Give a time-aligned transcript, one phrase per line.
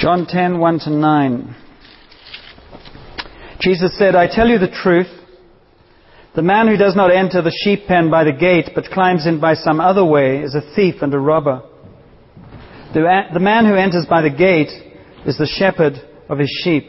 [0.00, 1.56] John 10, 1 to 9.
[3.60, 5.10] Jesus said, I tell you the truth.
[6.34, 9.40] The man who does not enter the sheep pen by the gate, but climbs in
[9.40, 11.60] by some other way, is a thief and a robber.
[12.94, 14.70] The, the man who enters by the gate
[15.26, 16.84] is the shepherd of his sheep.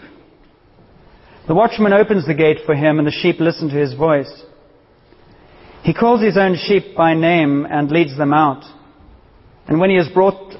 [1.49, 4.31] The watchman opens the gate for him, and the sheep listen to his voice.
[5.83, 8.63] He calls his own sheep by name and leads them out.
[9.67, 10.50] And when he has brought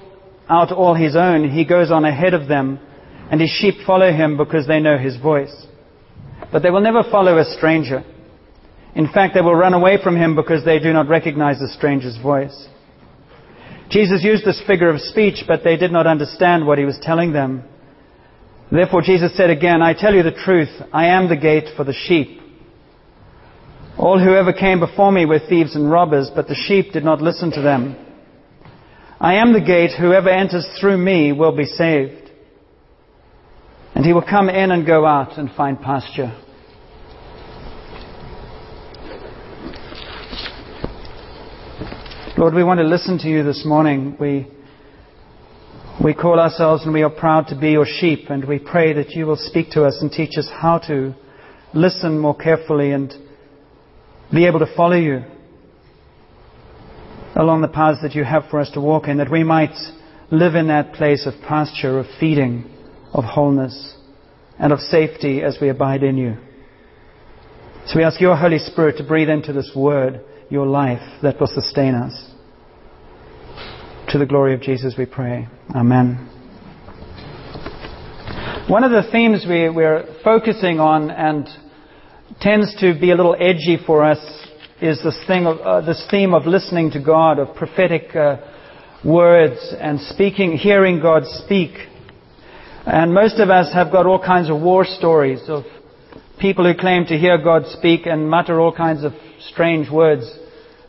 [0.51, 2.79] out all his own, he goes on ahead of them,
[3.31, 5.65] and his sheep follow him because they know his voice.
[6.51, 8.03] But they will never follow a stranger.
[8.93, 12.17] In fact, they will run away from him because they do not recognize the stranger's
[12.17, 12.67] voice.
[13.89, 17.31] Jesus used this figure of speech, but they did not understand what he was telling
[17.31, 17.63] them.
[18.69, 21.93] Therefore, Jesus said again, I tell you the truth, I am the gate for the
[21.93, 22.41] sheep.
[23.97, 27.21] All who ever came before me were thieves and robbers, but the sheep did not
[27.21, 27.95] listen to them.
[29.21, 32.31] I am the gate, whoever enters through me will be saved.
[33.93, 36.35] And he will come in and go out and find pasture.
[42.35, 44.17] Lord, we want to listen to you this morning.
[44.19, 44.47] We,
[46.03, 49.11] we call ourselves and we are proud to be your sheep, and we pray that
[49.11, 51.13] you will speak to us and teach us how to
[51.75, 53.13] listen more carefully and
[54.33, 55.21] be able to follow you
[57.35, 59.75] along the paths that you have for us to walk in, that we might
[60.31, 62.69] live in that place of pasture, of feeding,
[63.13, 63.95] of wholeness,
[64.59, 66.37] and of safety as we abide in you.
[67.87, 71.47] So we ask your Holy Spirit to breathe into this word your life that will
[71.47, 72.29] sustain us.
[74.09, 75.47] To the glory of Jesus we pray.
[75.73, 76.27] Amen.
[78.67, 81.47] One of the themes we, are focusing on and
[82.39, 84.19] tends to be a little edgy for us
[84.81, 88.37] is this, thing of, uh, this theme of listening to God, of prophetic uh,
[89.05, 91.71] words and speaking, hearing God speak.
[92.85, 95.63] And most of us have got all kinds of war stories of
[96.39, 99.13] people who claim to hear God speak and mutter all kinds of
[99.51, 100.23] strange words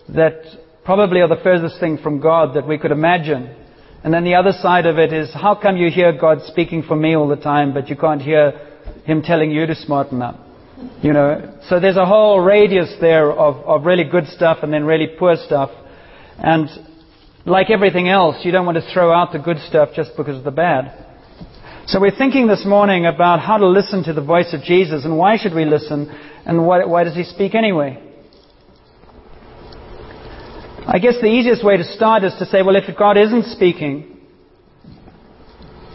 [0.09, 0.41] that
[0.87, 3.55] probably are the furthest thing from God that we could imagine.
[4.03, 6.97] And then the other side of it is, how come you hear God speaking for
[6.97, 8.53] me all the time, but you can't hear
[9.05, 10.52] Him telling you to smarten up?
[11.03, 14.85] You know, so there's a whole radius there of, of really good stuff and then
[14.85, 15.71] really poor stuff.
[16.39, 16.69] And
[17.45, 20.45] like everything else, you don't want to throw out the good stuff just because of
[20.45, 21.07] the bad.
[21.87, 25.19] So we're thinking this morning about how to listen to the voice of Jesus and
[25.19, 26.09] why should we listen
[26.47, 28.01] and why, why does he speak anyway?
[30.87, 34.21] I guess the easiest way to start is to say, well, if God isn't speaking,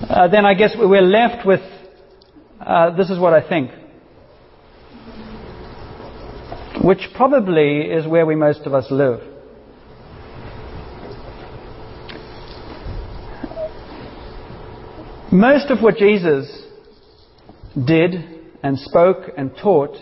[0.01, 1.61] uh, then I guess we're left with
[2.59, 3.71] uh, this is what I think.
[6.87, 9.19] Which probably is where we most of us live.
[15.29, 16.47] Most of what Jesus
[17.75, 18.13] did
[18.63, 19.97] and spoke and taught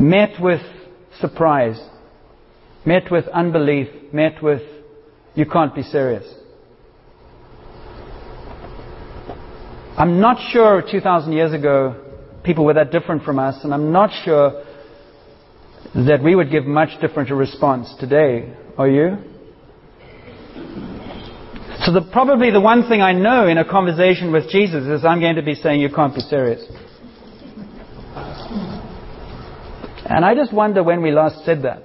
[0.00, 0.62] met with
[1.20, 1.78] surprise,
[2.86, 4.62] met with unbelief, met with,
[5.34, 6.24] you can't be serious.
[9.98, 12.06] I'm not sure 2,000 years ago
[12.50, 14.64] people were that different from us, and I'm not sure
[15.94, 18.52] that we would give much different a response today.
[18.76, 19.18] Are you?
[21.84, 25.20] So the, probably the one thing I know in a conversation with Jesus is I'm
[25.20, 26.60] going to be saying, you can't be serious.
[30.06, 31.84] And I just wonder when we last said that.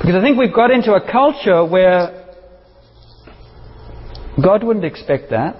[0.00, 2.34] Because I think we've got into a culture where
[4.42, 5.54] God wouldn't expect that.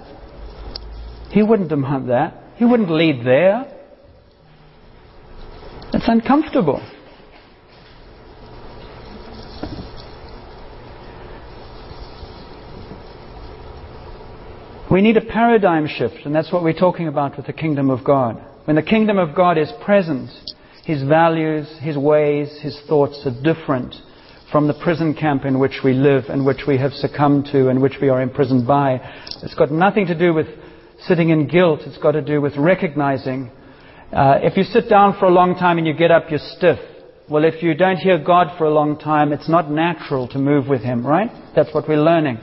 [1.31, 2.38] He wouldn't demand that.
[2.59, 3.65] He wouldn't lead there.
[5.93, 6.85] It's uncomfortable.
[14.91, 18.03] We need a paradigm shift, and that's what we're talking about with the kingdom of
[18.03, 18.43] God.
[18.65, 20.29] When the kingdom of God is present,
[20.83, 23.95] his values, his ways, his thoughts are different
[24.51, 27.81] from the prison camp in which we live and which we have succumbed to and
[27.81, 28.99] which we are imprisoned by.
[29.43, 30.47] It's got nothing to do with
[31.01, 31.81] sitting in guilt.
[31.85, 33.51] It's got to do with recognizing.
[34.11, 36.79] Uh, if you sit down for a long time and you get up, you're stiff.
[37.29, 40.67] Well, if you don't hear God for a long time, it's not natural to move
[40.67, 41.29] with Him, right?
[41.55, 42.39] That's what we're learning.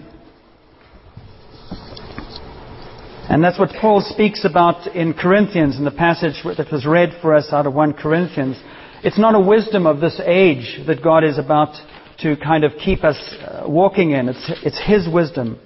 [3.29, 7.35] And that's what Paul speaks about in Corinthians, in the passage that was read for
[7.35, 8.57] us out of 1 Corinthians.
[9.03, 11.75] It's not a wisdom of this age that God is about
[12.21, 14.29] to kind of keep us uh, walking in.
[14.29, 15.59] It's, it's His wisdom.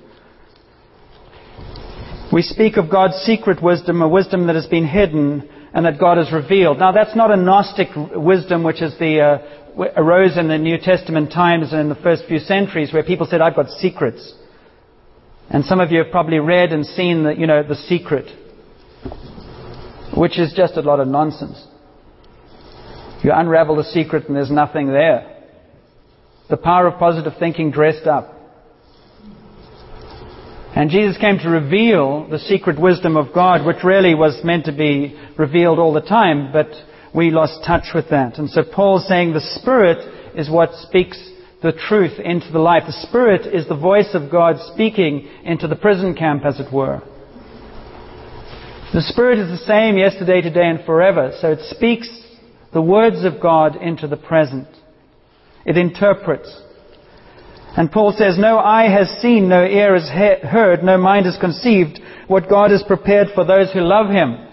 [2.32, 6.16] We speak of God's secret wisdom, a wisdom that has been hidden and that God
[6.16, 6.78] has revealed.
[6.78, 11.32] Now, that's not a Gnostic wisdom, which is the, uh, arose in the New Testament
[11.32, 14.34] times and in the first few centuries where people said, I've got secrets.
[15.48, 18.26] And some of you have probably read and seen the, you know, the secret,
[20.16, 21.66] which is just a lot of nonsense.
[23.24, 25.36] You unravel the secret and there's nothing there.
[26.48, 28.39] The power of positive thinking dressed up.
[30.75, 34.72] And Jesus came to reveal the secret wisdom of God, which really was meant to
[34.72, 36.69] be revealed all the time, but
[37.14, 38.38] we lost touch with that.
[38.38, 39.99] And so Paul's saying the Spirit
[40.37, 41.19] is what speaks
[41.61, 42.84] the truth into the life.
[42.87, 47.02] The Spirit is the voice of God speaking into the prison camp, as it were.
[48.94, 51.32] The Spirit is the same yesterday, today, and forever.
[51.40, 52.08] So it speaks
[52.73, 54.69] the words of God into the present.
[55.66, 56.62] It interprets.
[57.76, 62.00] And Paul says, No eye has seen, no ear has heard, no mind has conceived
[62.26, 64.46] what God has prepared for those who love Him.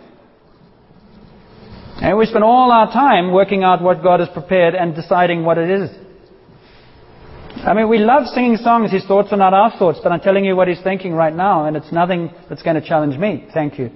[1.99, 5.57] And we spend all our time working out what God has prepared and deciding what
[5.57, 5.89] it is.
[7.65, 8.91] I mean, we love singing songs.
[8.91, 11.65] His thoughts are not our thoughts, but I'm telling you what he's thinking right now,
[11.65, 13.47] and it's nothing that's going to challenge me.
[13.51, 13.89] Thank you.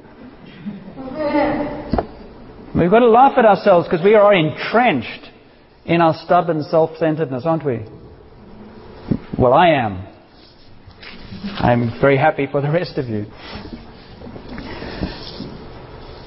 [2.73, 5.29] We've got to laugh at ourselves because we are entrenched
[5.85, 7.85] in our stubborn self-centeredness, aren't we?
[9.41, 10.07] Well, I am.
[11.57, 13.25] I'm very happy for the rest of you.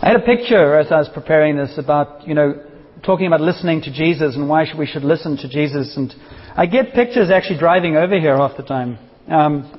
[0.03, 2.61] I had a picture as I was preparing this about, you know,
[3.05, 5.97] talking about listening to Jesus and why we should listen to Jesus.
[5.97, 6.13] And
[6.57, 8.99] I get pictures actually driving over here half the time.
[9.29, 9.71] Um,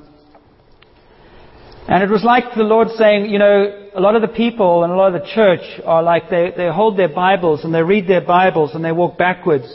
[1.90, 4.94] and it was like the Lord saying, you know, a lot of the people and
[4.94, 8.08] a lot of the church are like they, they hold their Bibles and they read
[8.08, 9.68] their Bibles and they walk backwards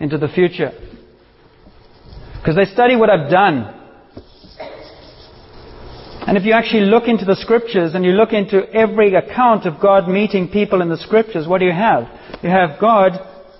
[0.00, 0.72] into the future.
[2.42, 3.78] Because they study what I've done.
[6.26, 9.80] And if you actually look into the scriptures and you look into every account of
[9.80, 12.04] God meeting people in the scriptures, what do you have?
[12.42, 13.12] You have God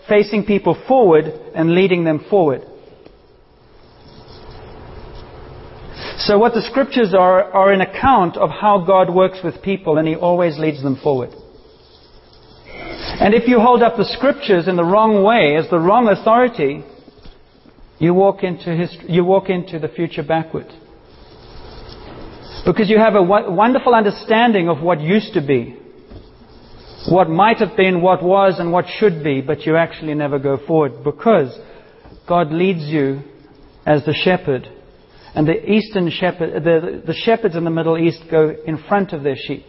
[0.08, 2.62] facing people forward and leading them forward.
[6.19, 10.08] So what the scriptures are, are an account of how God works with people and
[10.08, 11.31] He always leads them forward.
[13.20, 16.84] And if you hold up the scriptures in the wrong way, as the wrong authority,
[18.02, 20.66] you walk into, history, you walk into the future backward.
[22.66, 25.76] Because you have a wonderful understanding of what used to be,
[27.08, 30.58] what might have been, what was, and what should be, but you actually never go
[30.66, 31.56] forward because
[32.26, 33.22] God leads you
[33.87, 34.69] as the shepherd.
[35.37, 39.22] And the eastern shepherd, the, the shepherds in the Middle East go in front of
[39.22, 39.64] their sheep.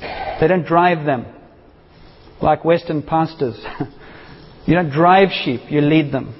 [0.00, 1.26] They don't drive them
[2.40, 3.60] like Western pastors.
[4.66, 6.36] you don't drive sheep, you lead them.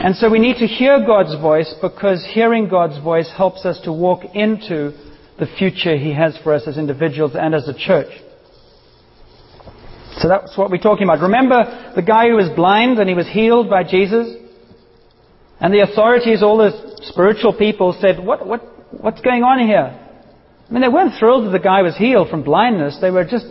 [0.00, 3.92] And so we need to hear God's voice because hearing God's voice helps us to
[3.92, 4.92] walk into
[5.40, 8.12] the future He has for us as individuals and as a church.
[10.18, 11.20] So that's what we're talking about.
[11.20, 14.36] Remember the guy who was blind and he was healed by Jesus?
[15.60, 18.62] And the authorities, all the spiritual people said, what, what,
[18.92, 19.98] what's going on here?
[20.68, 22.98] I mean, they weren't thrilled that the guy was healed from blindness.
[23.00, 23.46] They were just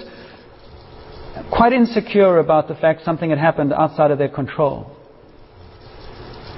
[1.52, 4.97] quite insecure about the fact something had happened outside of their control.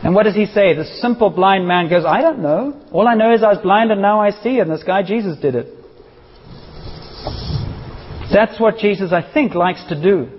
[0.03, 0.73] And what does he say?
[0.73, 2.81] The simple blind man goes, I don't know.
[2.91, 5.37] All I know is I was blind and now I see, and this guy Jesus
[5.39, 5.67] did it.
[8.31, 10.29] That's what Jesus, I think, likes to do.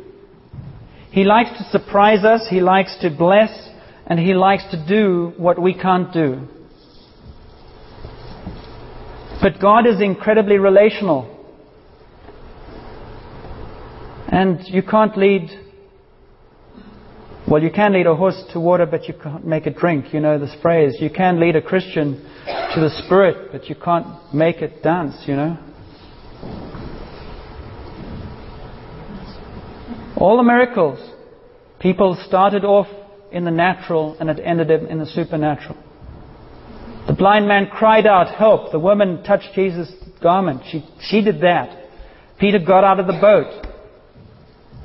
[1.11, 3.50] He likes to surprise us, he likes to bless,
[4.07, 6.47] and he likes to do what we can't do.
[9.43, 11.37] But God is incredibly relational.
[14.29, 15.50] And you can't lead
[17.49, 20.13] well, you can lead a horse to water, but you can't make it drink.
[20.13, 20.97] You know this phrase.
[21.01, 22.17] You can lead a Christian
[22.75, 25.59] to the Spirit, but you can't make it dance, you know.
[30.17, 30.99] All the miracles,
[31.81, 32.87] people started off
[33.33, 35.77] in the natural and it ended up in the supernatural.
[37.07, 38.71] The blind man cried out, Help!
[38.71, 39.93] The woman touched Jesus'
[40.23, 40.63] garment.
[40.71, 41.89] She, she did that.
[42.39, 43.70] Peter got out of the boat.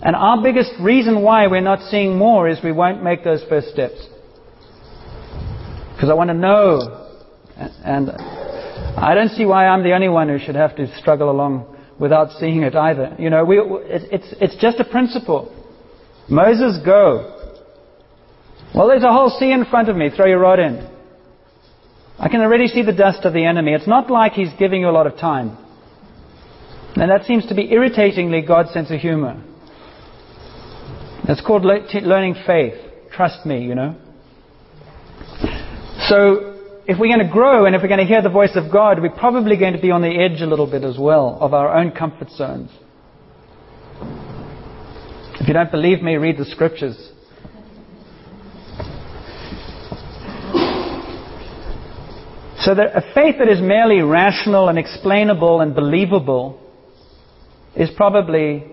[0.02, 3.70] And our biggest reason why we're not seeing more is we won't make those first
[3.70, 4.08] steps.
[5.94, 7.08] Because I want to know.
[7.84, 11.76] And I don't see why I'm the only one who should have to struggle along
[12.00, 13.16] without seeing it either.
[13.18, 15.52] You know, we, it's, it's just a principle.
[16.30, 17.32] Moses, go.
[18.74, 20.10] Well, there's a whole sea in front of me.
[20.10, 20.90] Throw your rod in.
[22.20, 23.74] I can already see the dust of the enemy.
[23.74, 25.58] It's not like he's giving you a lot of time.
[26.96, 29.42] And that seems to be irritatingly God's sense of humor.
[31.28, 32.76] It's called learning faith.
[33.12, 33.96] Trust me, you know.
[36.08, 36.54] So,
[36.88, 39.02] if we're going to grow and if we're going to hear the voice of God,
[39.02, 41.76] we're probably going to be on the edge a little bit as well of our
[41.76, 42.70] own comfort zones.
[45.40, 46.96] If you don't believe me, read the scriptures.
[52.60, 56.60] So that a faith that is merely rational and explainable and believable
[57.76, 58.64] is probably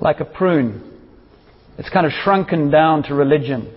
[0.00, 0.95] like a prune.
[1.78, 3.72] It's kind of shrunken down to religion.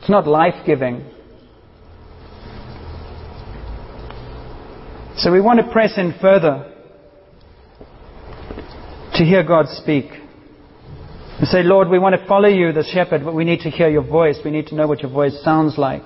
[0.00, 1.04] It's not life giving.
[5.16, 6.72] So we want to press in further
[9.14, 10.06] to hear God speak.
[11.38, 13.88] And say, Lord, we want to follow you, the shepherd, but we need to hear
[13.88, 14.38] your voice.
[14.44, 16.02] We need to know what your voice sounds like.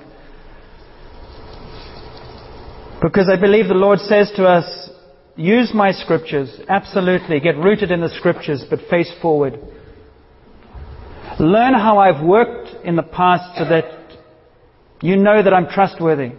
[3.03, 4.91] Because I believe the Lord says to us,
[5.37, 7.41] use my scriptures, absolutely.
[7.41, 9.59] Get rooted in the scriptures, but face forward.
[11.41, 13.85] Learn how I've worked in the past so that
[15.01, 16.33] you know that I'm trustworthy.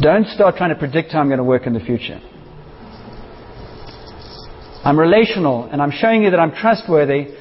[0.00, 2.20] Don't start trying to predict how I'm going to work in the future.
[4.84, 7.36] I'm relational and I'm showing you that I'm trustworthy.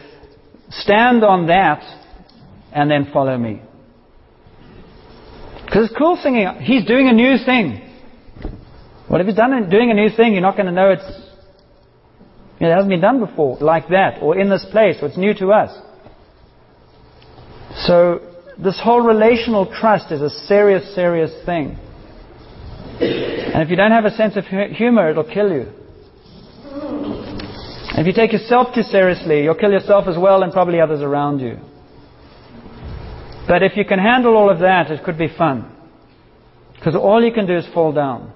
[0.69, 1.81] Stand on that
[2.71, 3.61] and then follow me.
[5.65, 7.88] Because it's cool singing, he's doing a new thing.
[9.09, 11.21] Well, if he's done doing a new thing, you're not going to know it's,
[12.70, 15.51] it hasn't been done before like that, or in this place, or it's new to
[15.51, 15.72] us.
[17.86, 18.20] So,
[18.62, 21.77] this whole relational trust is a serious, serious thing.
[23.00, 25.72] And if you don't have a sense of humor, it'll kill you.
[27.94, 31.39] If you take yourself too seriously, you'll kill yourself as well and probably others around
[31.39, 31.58] you.
[33.48, 35.70] But if you can handle all of that, it could be fun.
[36.75, 38.32] Because all you can do is fall down.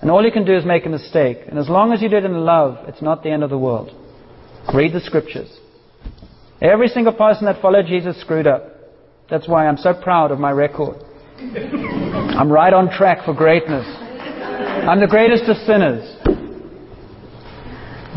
[0.00, 1.38] And all you can do is make a mistake.
[1.48, 3.58] And as long as you do it in love, it's not the end of the
[3.58, 3.90] world.
[4.72, 5.50] Read the scriptures.
[6.60, 8.74] Every single person that followed Jesus screwed up.
[9.30, 10.96] That's why I'm so proud of my record.
[11.38, 13.86] I'm right on track for greatness.
[13.88, 16.16] I'm the greatest of sinners.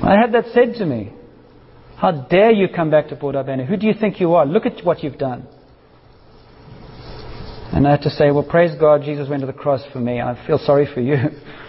[0.04, 1.14] I had that said to me.
[1.98, 3.66] How dare you come back to Port Alberni?
[3.66, 4.46] Who do you think you are?
[4.46, 5.48] Look at what you've done.
[7.74, 10.20] And I had to say, well, praise God, Jesus went to the cross for me.
[10.20, 11.16] I feel sorry for you.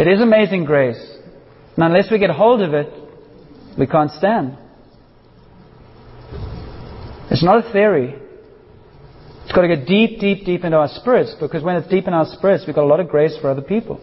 [0.00, 1.00] it is amazing grace.
[1.76, 2.92] And unless we get hold of it,
[3.78, 4.56] we can't stand.
[7.30, 8.16] It's not a theory.
[9.44, 12.14] It's got to get deep, deep, deep into our spirits because when it's deep in
[12.14, 14.00] our spirits, we've got a lot of grace for other people.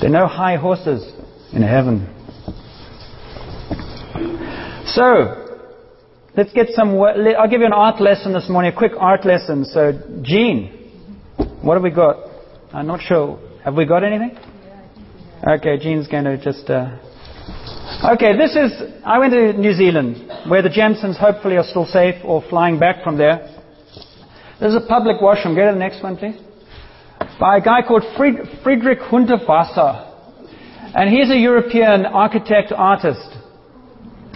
[0.00, 1.12] There are no high horses
[1.52, 2.14] in heaven.
[4.86, 5.47] So,
[6.38, 6.90] Let's get some.
[7.02, 9.64] I'll give you an art lesson this morning, a quick art lesson.
[9.64, 9.90] So,
[10.22, 10.68] Jean,
[11.62, 12.14] what have we got?
[12.72, 13.40] I'm not sure.
[13.64, 14.38] Have we got anything?
[15.44, 16.70] Okay, Jean's going to just.
[16.70, 16.96] Uh...
[18.12, 18.70] Okay, this is.
[19.04, 23.02] I went to New Zealand, where the Jensens hopefully are still safe or flying back
[23.02, 23.40] from there.
[24.60, 25.56] There's a public washroom.
[25.56, 26.40] Go to the next one, please.
[27.40, 30.06] By a guy called Fried- Friedrich Hundertwasser.
[30.94, 33.26] And he's a European architect artist.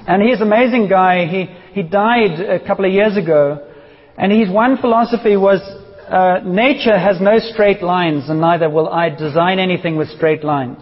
[0.08, 1.26] And he's an amazing guy.
[1.26, 3.68] He, he died a couple of years ago.
[4.16, 5.60] And his one philosophy was
[6.08, 10.78] uh, nature has no straight lines, and neither will I design anything with straight lines.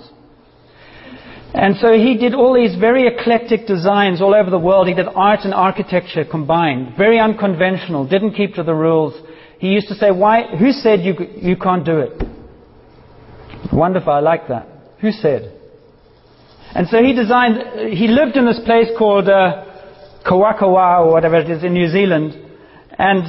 [1.54, 4.88] And so he did all these very eclectic designs all over the world.
[4.88, 9.14] He did art and architecture combined, very unconventional, didn't keep to the rules.
[9.58, 10.56] He used to say, "Why?
[10.56, 12.22] Who said you you can't do it?"
[13.72, 14.66] Wonderful, I like that.
[15.00, 15.52] Who said?
[16.74, 17.92] And so he designed.
[17.94, 19.28] He lived in this place called.
[19.28, 19.66] Uh,
[20.24, 22.34] Kawakawa or whatever it is in New Zealand,
[22.98, 23.24] and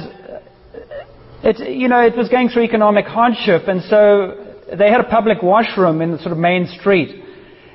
[1.42, 5.42] it, you know, it was going through economic hardship, and so they had a public
[5.42, 7.20] washroom in the sort of main street.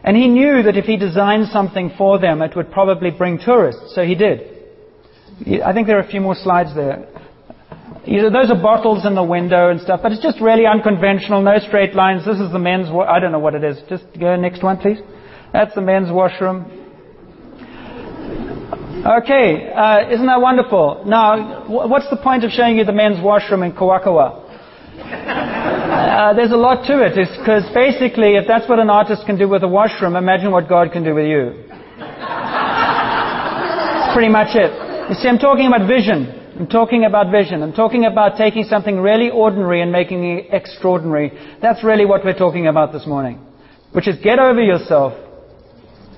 [0.03, 3.93] And he knew that if he designed something for them, it would probably bring tourists,
[3.93, 4.41] so he did.
[5.63, 7.07] I think there are a few more slides there.
[8.05, 11.41] You know, those are bottles in the window and stuff, but it's just really unconventional,
[11.41, 12.25] no straight lines.
[12.25, 13.77] This is the men's, wa- I don't know what it is.
[13.89, 14.99] Just go next one, please.
[15.51, 16.86] That's the men's washroom.
[19.05, 21.03] Okay, uh, isn't that wonderful?
[21.05, 24.43] Now, what's the point of showing you the men's washroom in Kawakawa?
[24.97, 27.13] Uh, there's a lot to it.
[27.13, 30.91] Because basically, if that's what an artist can do with a washroom, imagine what God
[30.91, 31.63] can do with you.
[31.99, 34.73] That's pretty much it.
[35.09, 36.33] You see, I'm talking about vision.
[36.59, 37.61] I'm talking about vision.
[37.61, 41.31] I'm talking about taking something really ordinary and making it extraordinary.
[41.61, 43.39] That's really what we're talking about this morning.
[43.91, 45.13] Which is get over yourself.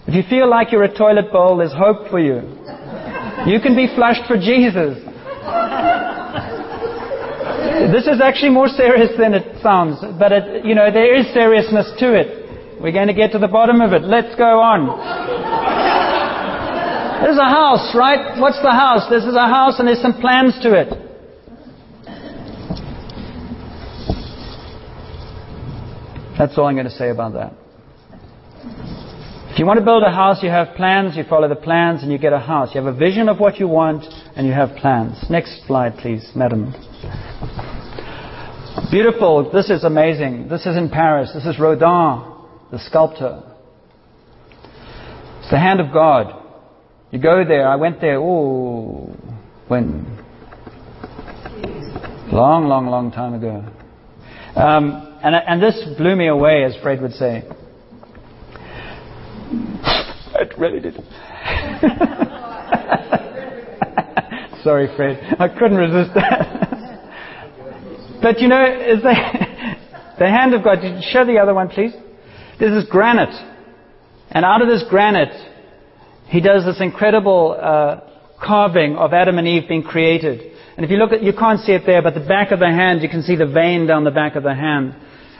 [0.08, 2.59] If you feel like you're a toilet bowl, there's hope for you.
[3.48, 4.98] You can be flushed for Jesus.
[7.92, 11.92] This is actually more serious than it sounds, but it, you know, there is seriousness
[12.00, 12.82] to it.
[12.82, 14.04] We're going to get to the bottom of it.
[14.04, 14.88] Let's go on.
[17.24, 18.40] There's a house, right?
[18.40, 19.10] What's the house?
[19.10, 20.90] This is a house and there's some plans to it.
[26.38, 27.54] That's all I'm going to say about that.
[29.52, 32.12] If you want to build a house, you have plans, you follow the plans, and
[32.12, 32.70] you get a house.
[32.74, 35.18] You have a vision of what you want, and you have plans.
[35.30, 36.72] Next slide, please, madam.
[38.92, 39.52] Beautiful.
[39.52, 40.48] This is amazing.
[40.48, 41.32] This is in Paris.
[41.34, 42.24] This is Rodin,
[42.72, 43.44] the sculptor.
[45.40, 46.42] It's the hand of God.
[47.12, 47.68] You go there.
[47.68, 49.16] I went there, oh,
[49.68, 50.06] when?
[52.32, 53.66] Long, long, long time ago.
[54.56, 57.44] Um, and, and this blew me away, as Fred would say.
[59.52, 60.96] It really did.
[64.64, 65.36] Sorry, Fred.
[65.40, 68.20] I couldn't resist that.
[68.22, 69.14] but you know, is the,
[70.20, 70.80] the hand of God.
[71.12, 71.94] Show the other one, please.
[72.60, 73.34] This is granite.
[74.32, 75.34] And out of this granite,
[76.28, 78.02] he does this incredible uh,
[78.46, 80.52] carving of Adam and Eve being created.
[80.76, 82.68] And if you look at, you can't see it there, but the back of the
[82.68, 84.96] hand, you can see the vein down the back of the hand.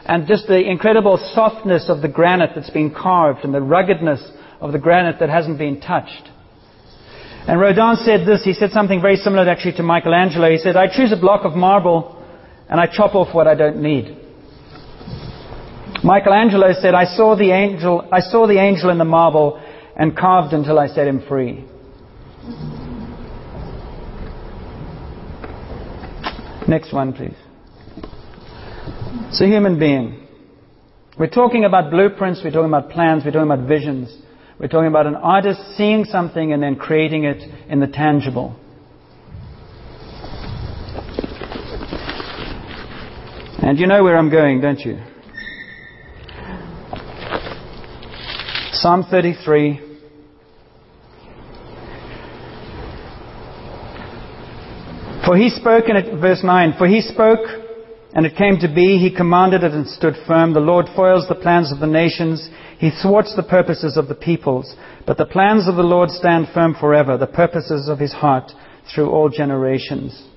[0.10, 4.20] And just the incredible softness of the granite that's been carved and the ruggedness
[4.60, 6.32] of the granite that hasn't been touched.
[7.48, 10.50] And Rodin said this, he said something very similar actually to Michelangelo.
[10.50, 12.26] He said, I choose a block of marble
[12.68, 14.18] and I chop off what I don't need.
[16.04, 19.64] Michelangelo said, I saw the angel, I saw the angel in the marble
[19.96, 21.66] and carved until I set him free.
[26.68, 27.36] Next one, please.
[29.30, 30.26] It's a human being.
[31.20, 34.12] We're talking about blueprints, we're talking about plans, we're talking about visions.
[34.60, 37.38] We're talking about an artist seeing something and then creating it
[37.70, 38.60] in the tangible.
[43.62, 44.98] And you know where I'm going, don't you?
[48.72, 49.80] Psalm 33.
[55.24, 57.59] For he spoke in it, verse 9, for he spoke
[58.14, 60.54] and it came to be, he commanded it and stood firm.
[60.54, 62.50] The Lord foils the plans of the nations.
[62.80, 64.76] He thwarts the purposes of the peoples.
[65.06, 68.52] But the plans of the Lord stand firm forever, the purposes of his heart
[68.94, 70.28] through all generations.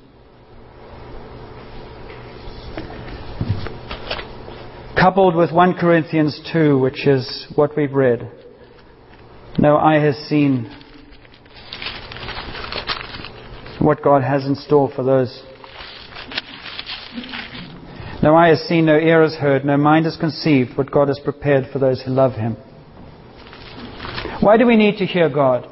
[4.95, 8.31] Coupled with 1 Corinthians 2, which is what we've read.
[9.59, 10.71] No eye has seen
[13.81, 15.43] what God has in store for those
[18.23, 21.19] no eye has seen, no ear has heard, no mind has conceived what God has
[21.19, 22.57] prepared for those who love Him.
[24.41, 25.69] Why do we need to hear God?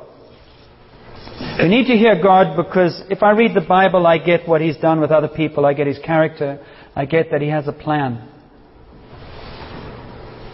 [1.60, 4.76] We need to hear God because if I read the Bible, I get what He's
[4.76, 6.64] done with other people, I get His character,
[6.96, 8.28] I get that He has a plan.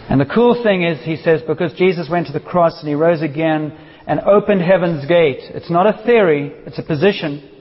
[0.09, 2.93] And the cool thing is, He says, because Jesus went to the cross and He
[2.93, 5.41] rose again and opened heaven's gate.
[5.53, 7.56] It's not a theory, it's a position.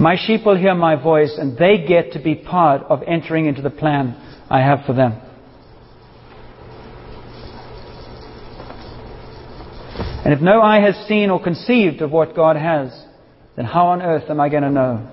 [0.00, 3.60] My sheep will hear my voice, and they get to be part of entering into
[3.60, 4.16] the plan
[4.48, 5.12] I have for them.
[10.24, 12.90] And if no eye has seen or conceived of what God has,
[13.56, 15.06] then how on earth am I going to know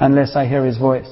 [0.00, 1.08] unless I hear His voice?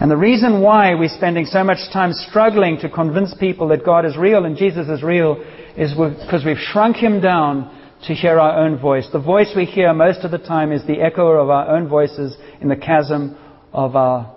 [0.00, 4.04] And the reason why we're spending so much time struggling to convince people that God
[4.04, 5.40] is real and Jesus is real
[5.76, 7.76] is because we've shrunk Him down
[8.06, 9.06] to hear our own voice.
[9.12, 12.36] The voice we hear most of the time is the echo of our own voices
[12.60, 13.36] in the chasm
[13.72, 14.34] of our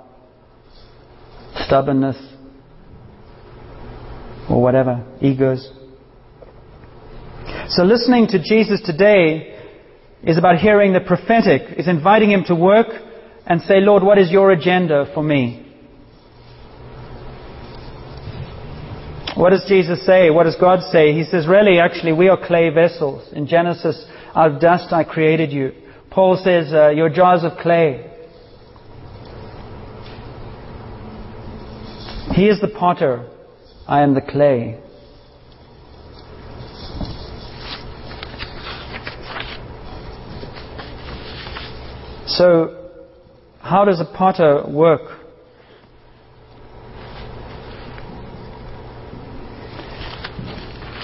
[1.65, 2.17] stubbornness
[4.49, 5.71] or whatever, egos.
[7.69, 9.59] So listening to Jesus today
[10.23, 12.87] is about hearing the prophetic, is inviting him to work
[13.45, 15.62] and say, Lord, what is your agenda for me?
[19.35, 20.29] What does Jesus say?
[20.29, 21.13] What does God say?
[21.13, 23.27] He says, really, actually, we are clay vessels.
[23.33, 25.71] In Genesis, out of dust I created you.
[26.11, 28.11] Paul says, uh, you're jars of clay.
[32.35, 33.27] He is the potter.
[33.87, 34.79] I am the clay.
[42.27, 42.91] So,
[43.59, 45.22] how does a potter work?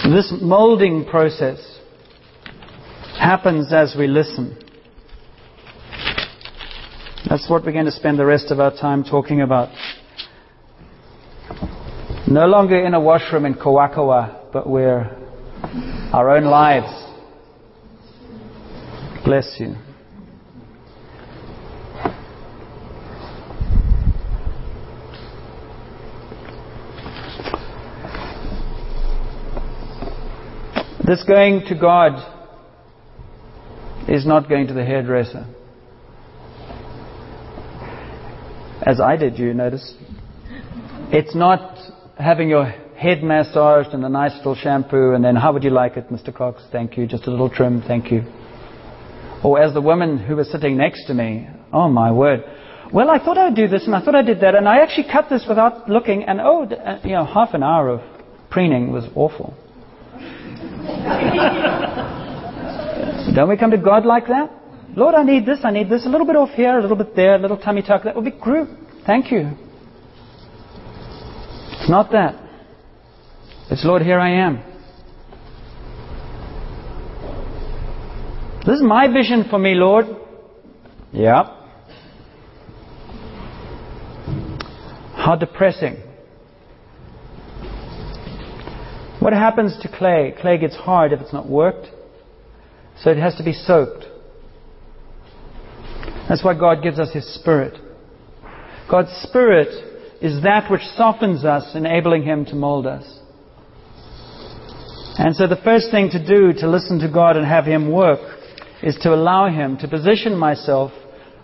[0.09, 1.59] This molding process
[3.19, 4.57] happens as we listen.
[7.29, 9.69] That's what we're going to spend the rest of our time talking about.
[12.27, 15.15] No longer in a washroom in Kawakawa, but we're
[16.11, 16.91] our own lives.
[19.23, 19.75] Bless you.
[31.09, 32.19] This going to God
[34.07, 35.47] is not going to the hairdresser.
[38.85, 39.95] As I did, you notice.
[41.11, 41.79] It's not
[42.19, 45.97] having your head massaged and a nice little shampoo and then, how would you like
[45.97, 46.31] it, Mr.
[46.31, 46.61] Cox?
[46.71, 47.07] Thank you.
[47.07, 47.81] Just a little trim.
[47.81, 48.21] Thank you.
[49.43, 52.43] Or as the woman who was sitting next to me, oh my word.
[52.93, 55.07] Well, I thought I'd do this and I thought I did that and I actually
[55.11, 58.01] cut this without looking and oh, uh, you know, half an hour of
[58.51, 59.55] preening was awful.
[63.35, 64.51] Don't we come to God like that?
[64.95, 67.15] Lord, I need this, I need this, a little bit off here, a little bit
[67.15, 68.03] there, a little tummy tuck.
[68.03, 68.67] That would be great.
[69.05, 69.51] Thank you.
[71.73, 72.35] It's not that.
[73.69, 74.63] It's, Lord, here I am.
[78.65, 80.05] This is my vision for me, Lord.
[81.11, 81.55] Yeah.
[85.15, 85.97] How depressing.
[89.19, 90.33] What happens to clay?
[90.39, 91.87] Clay gets hard if it's not worked.
[93.01, 94.05] So it has to be soaked.
[96.27, 97.77] That's why God gives us His Spirit.
[98.89, 99.67] God's Spirit
[100.21, 103.19] is that which softens us, enabling Him to mold us.
[105.17, 108.19] And so the first thing to do to listen to God and have Him work
[108.83, 110.91] is to allow Him to position myself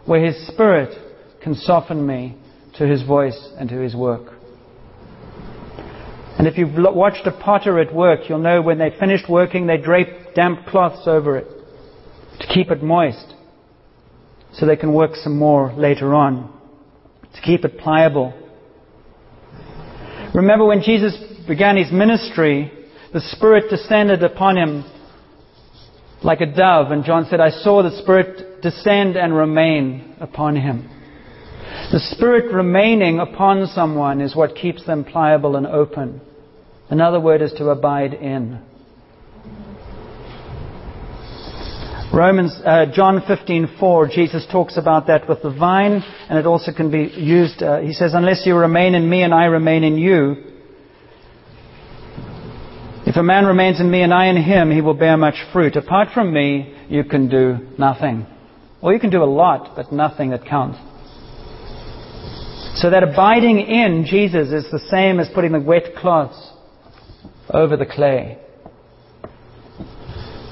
[0.05, 0.95] where His Spirit
[1.41, 2.37] can soften me
[2.77, 4.34] to His voice and to His work.
[6.37, 9.77] And if you've watched a potter at work, you'll know when they finished working, they
[9.77, 11.47] drape damp cloths over it
[12.39, 13.33] to keep it moist
[14.53, 16.51] so they can work some more later on,
[17.33, 18.33] to keep it pliable.
[20.33, 21.17] Remember when Jesus
[21.47, 22.71] began his ministry,
[23.13, 24.83] the Spirit descended upon him
[26.23, 30.89] like a dove, and John said, I saw the Spirit descend and remain upon him.
[31.91, 36.21] The Spirit remaining upon someone is what keeps them pliable and open.
[36.89, 38.59] Another word is to abide in.
[42.13, 46.89] Romans, uh, John 15:4, Jesus talks about that with the vine, and it also can
[46.89, 47.61] be used.
[47.61, 50.37] Uh, he says, "Unless you remain in me and I remain in you,
[53.05, 55.75] if a man remains in me and I in him, he will bear much fruit.
[55.75, 58.25] Apart from me, you can do nothing,
[58.81, 60.77] or you can do a lot, but nothing that counts."
[62.75, 66.51] So that abiding in Jesus is the same as putting the wet cloths
[67.49, 68.37] over the clay.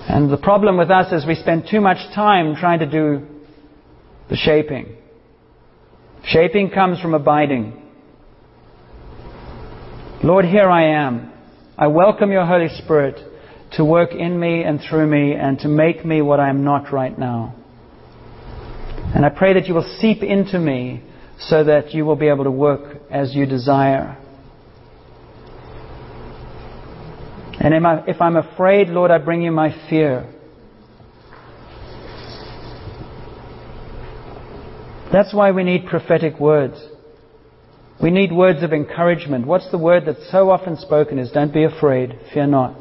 [0.07, 3.27] And the problem with us is we spend too much time trying to do
[4.29, 4.95] the shaping.
[6.23, 7.81] Shaping comes from abiding.
[10.23, 11.29] Lord, here I am.
[11.77, 13.19] I welcome your Holy Spirit
[13.73, 16.93] to work in me and through me and to make me what I am not
[16.93, 17.53] right now.
[19.13, 21.03] And I pray that you will seep into me
[21.47, 24.17] so that you will be able to work as you desire.
[27.59, 27.73] And
[28.07, 30.29] if I'm afraid, Lord, I bring you my fear.
[35.11, 36.81] That's why we need prophetic words.
[38.01, 39.45] We need words of encouragement.
[39.45, 42.75] What's the word that's so often spoken is don't be afraid, fear not.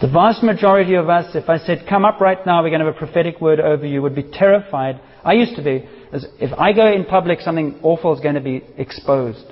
[0.00, 2.86] The vast majority of us, if I said, come up right now, we're going to
[2.86, 5.00] have a prophetic word over you, would be terrified.
[5.24, 5.88] I used to be.
[6.12, 9.44] As if I go in public, something awful is going to be exposed.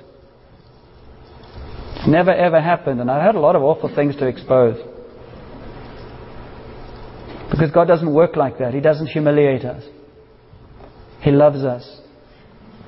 [2.07, 4.77] Never ever happened, and I've had a lot of awful things to expose.
[7.51, 8.73] Because God doesn't work like that.
[8.73, 9.83] He doesn't humiliate us.
[11.21, 12.01] He loves us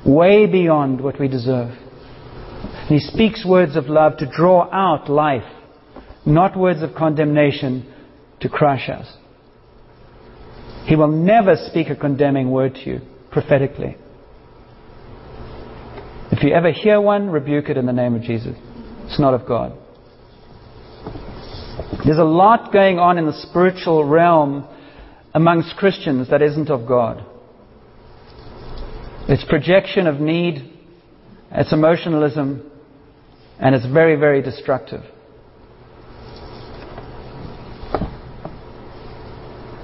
[0.05, 1.71] way beyond what we deserve.
[1.71, 5.49] And He speaks words of love to draw out life,
[6.25, 7.91] not words of condemnation
[8.41, 9.11] to crush us.
[10.89, 13.95] He will never speak a condemning word to you prophetically.
[16.31, 18.57] If you ever hear one, rebuke it in the name of Jesus.
[19.05, 19.77] It's not of God.
[22.03, 24.67] There's a lot going on in the spiritual realm
[25.35, 27.23] amongst Christians that isn't of God.
[29.27, 30.73] It's projection of need,
[31.51, 32.67] it's emotionalism,
[33.59, 35.03] and it's very, very destructive.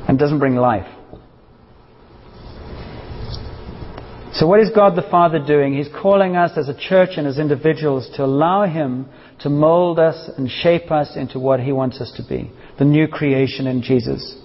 [0.07, 0.94] And doesn't bring life.
[4.35, 5.75] So, what is God the Father doing?
[5.75, 9.05] He's calling us as a church and as individuals to allow Him
[9.39, 13.07] to mold us and shape us into what He wants us to be the new
[13.07, 14.35] creation in Jesus.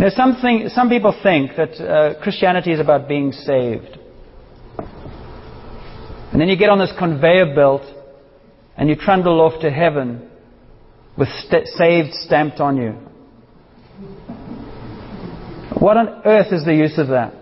[0.00, 3.96] Now, something, some people think that uh, Christianity is about being saved.
[6.32, 7.82] And then you get on this conveyor belt
[8.76, 10.28] and you trundle off to heaven
[11.16, 12.90] with st- saved stamped on you.
[15.78, 17.34] What on earth is the use of that?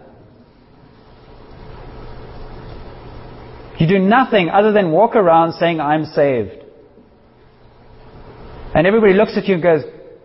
[3.79, 6.65] You do nothing other than walk around saying, I'm saved.
[8.75, 9.83] And everybody looks at you and goes,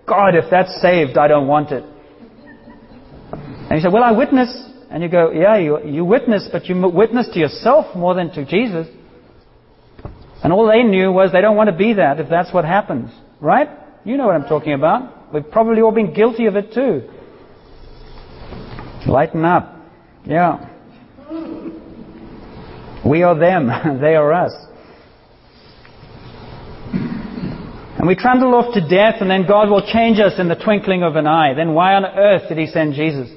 [0.07, 1.83] God, if that's saved, I don't want it.
[3.33, 4.71] And you say, Well, I witness.
[4.91, 8.43] And you go, yeah, you, you witness, but you witness to yourself more than to
[8.45, 8.87] Jesus.
[10.43, 13.09] And all they knew was they don't want to be that if that's what happens.
[13.39, 13.69] Right?
[14.03, 15.33] You know what I'm talking about.
[15.33, 17.09] We've probably all been guilty of it too.
[19.09, 19.77] Lighten up.
[20.25, 20.67] Yeah.
[23.05, 23.67] We are them,
[24.01, 24.53] they are us.
[28.01, 31.03] And we trundle off to death, and then God will change us in the twinkling
[31.03, 31.53] of an eye.
[31.53, 33.29] Then why on earth did He send Jesus?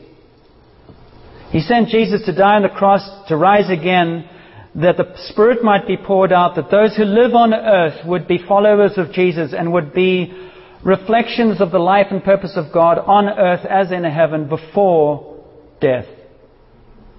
[1.50, 4.28] He sent Jesus to die on the cross, to rise again,
[4.76, 8.38] that the Spirit might be poured out, that those who live on earth would be
[8.38, 10.32] followers of Jesus and would be
[10.82, 15.44] reflections of the life and purpose of God on earth as in heaven before
[15.80, 16.06] death.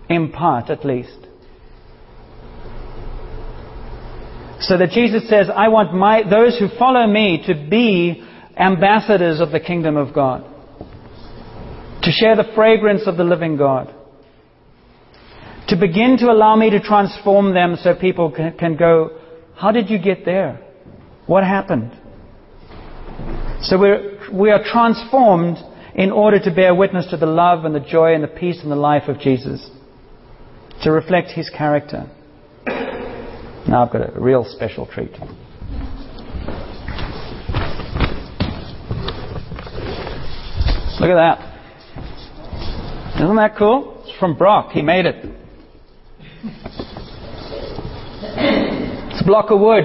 [0.09, 1.24] In part, at least.
[4.59, 8.25] So that Jesus says, I want my, those who follow me to be
[8.57, 10.43] ambassadors of the kingdom of God.
[12.03, 13.93] To share the fragrance of the living God.
[15.69, 19.19] To begin to allow me to transform them so people can, can go,
[19.55, 20.61] how did you get there?
[21.25, 21.91] What happened?
[23.61, 25.57] So we're, we are transformed
[25.95, 28.71] in order to bear witness to the love and the joy and the peace and
[28.71, 29.69] the life of Jesus.
[30.83, 32.09] To reflect His character.
[33.67, 35.11] Now I've got a real special treat.
[40.99, 41.55] Look at that.
[43.15, 44.03] Isn't that cool?
[44.05, 44.71] It's from Brock.
[44.71, 45.15] He made it.
[49.11, 49.83] It's a block of wood.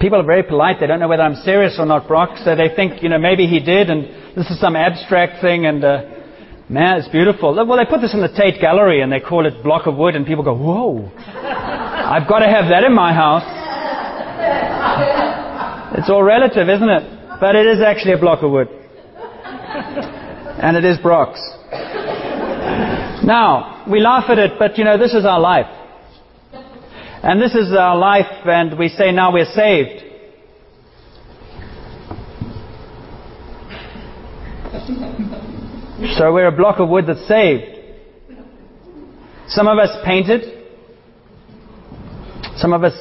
[0.00, 0.76] People are very polite.
[0.80, 2.36] They don't know whether I'm serious or not, Brock.
[2.44, 5.84] So they think, you know, maybe he did, and this is some abstract thing, and
[5.84, 6.02] uh,
[6.70, 7.54] Man, it's beautiful.
[7.54, 10.14] Well, they put this in the Tate Gallery and they call it block of wood,
[10.14, 11.10] and people go, "Whoa!
[11.16, 13.44] I've got to have that in my house."
[15.98, 17.40] It's all relative, isn't it?
[17.40, 18.68] But it is actually a block of wood,
[20.62, 21.40] and it is Brock's.
[23.24, 25.66] Now we laugh at it, but you know this is our life,
[27.22, 30.04] and this is our life, and we say now we're saved.
[35.98, 37.76] So we're a block of wood that's saved.
[39.48, 40.54] Some of us paint it.
[42.58, 42.94] Some of us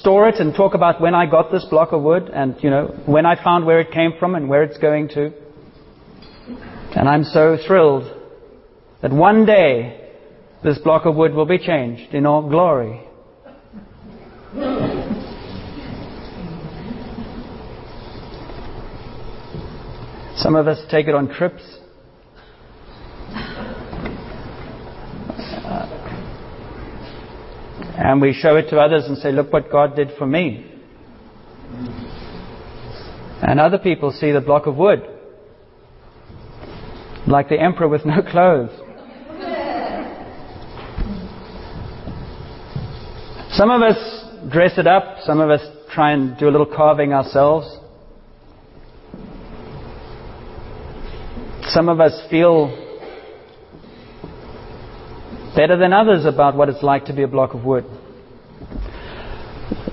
[0.00, 2.94] store it and talk about when I got this block of wood and, you know,
[3.06, 5.32] when I found where it came from and where it's going to.
[6.94, 8.04] And I'm so thrilled
[9.00, 10.10] that one day
[10.62, 13.00] this block of wood will be changed in all glory.
[20.36, 21.62] Some of us take it on trips
[27.96, 30.70] and we show it to others and say, look what God did for me.
[33.42, 35.02] And other people see the block of wood,
[37.26, 38.70] like the emperor with no clothes.
[43.50, 45.60] Some of us dress it up, some of us
[45.92, 47.66] try and do a little carving ourselves.
[51.66, 52.81] Some of us feel
[55.54, 57.84] better than others about what it's like to be a block of wood.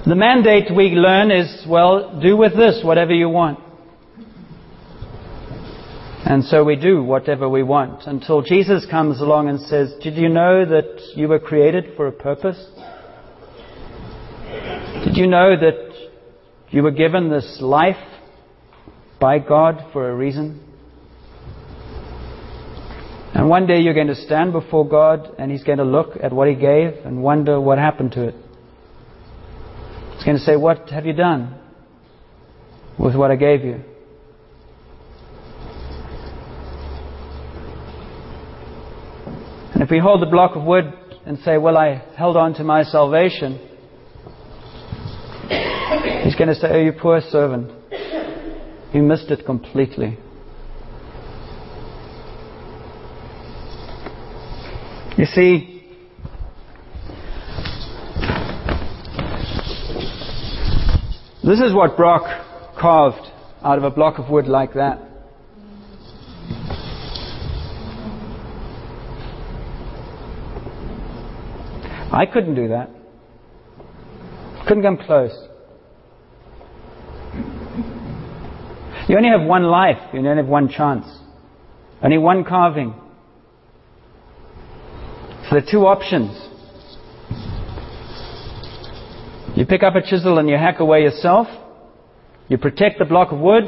[0.06, 3.60] The mandate we learn is, well, do with this whatever you want.
[6.26, 10.30] And so we do whatever we want until Jesus comes along and says, Did you
[10.30, 12.58] know that you were created for a purpose?
[15.06, 16.10] Did you know that
[16.70, 17.98] you were given this life
[19.20, 20.69] by God for a reason?
[23.34, 26.34] And one day you're going to stand before God and He's going to look at
[26.34, 28.36] what He gave and wonder what happened to it.
[30.16, 31.56] He's going to say, What have you done
[32.98, 33.82] with what I gave you?
[39.74, 40.92] And if we hold the block of wood
[41.26, 43.60] and say, Well, I held on to my salvation,
[46.24, 47.72] He's going to say, Oh, you poor servant.
[48.92, 50.18] You missed it completely.
[55.20, 55.84] You see,
[61.44, 62.24] this is what Brock
[62.80, 63.30] carved
[63.62, 64.98] out of a block of wood like that.
[72.14, 72.90] I couldn't do that.
[74.70, 75.38] Couldn't come close.
[79.10, 79.98] You only have one life.
[80.14, 81.06] You only have one chance.
[82.02, 82.94] Only one carving.
[85.50, 86.30] So there are two options.
[89.58, 91.48] You pick up a chisel and you hack away yourself.
[92.50, 93.64] You protect the block of wood.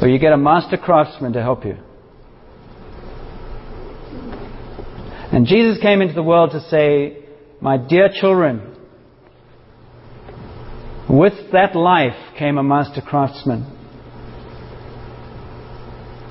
[0.00, 1.76] Or you get a master craftsman to help you.
[5.32, 7.24] And Jesus came into the world to say,
[7.60, 8.74] My dear children,
[11.10, 13.66] with that life came a master craftsman.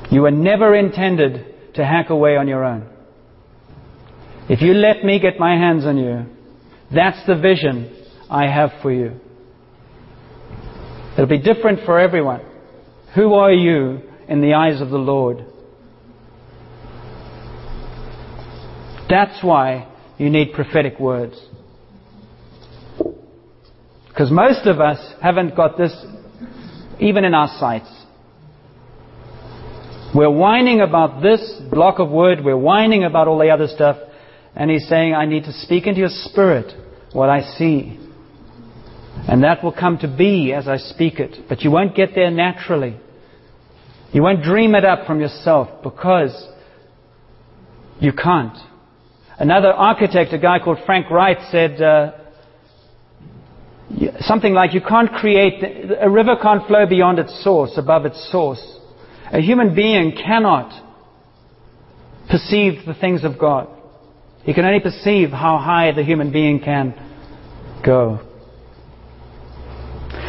[0.10, 2.97] You were never intended to hack away on your own.
[4.50, 6.26] If you let me get my hands on you,
[6.94, 9.20] that's the vision I have for you.
[11.14, 12.42] It'll be different for everyone.
[13.16, 15.46] Who are you in the eyes of the Lord?
[19.10, 21.40] That's why you need prophetic words.
[24.10, 25.94] Because most of us haven't got this
[27.00, 27.90] even in our sights.
[30.16, 33.98] We're whining about this block of wood, we're whining about all the other stuff,
[34.58, 36.74] and he's saying, I need to speak into your spirit
[37.14, 38.00] what I see.
[39.28, 41.48] And that will come to be as I speak it.
[41.48, 42.98] But you won't get there naturally.
[44.12, 46.34] You won't dream it up from yourself because
[48.00, 48.58] you can't.
[49.38, 52.14] Another architect, a guy called Frank Wright, said uh,
[54.22, 55.64] something like, You can't create,
[56.02, 58.80] a river can't flow beyond its source, above its source.
[59.32, 60.72] A human being cannot
[62.28, 63.77] perceive the things of God.
[64.48, 66.96] He can only perceive how high the human being can
[67.86, 68.22] go.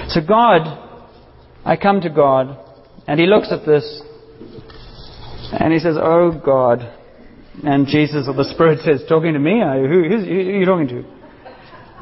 [0.08, 0.66] So God,
[1.64, 2.58] I come to God,
[3.06, 4.02] and He looks at this,
[5.52, 6.96] and He says, Oh God.
[7.62, 9.60] And Jesus or the Spirit says, Talking to me?
[9.60, 11.04] Who, who, who are you talking to?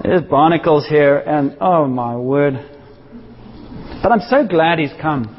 [0.03, 2.55] There's barnacles here, and oh my word.
[4.03, 5.35] But I'm so glad He's come.